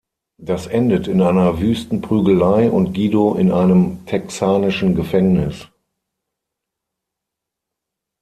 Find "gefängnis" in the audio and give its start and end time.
4.95-5.67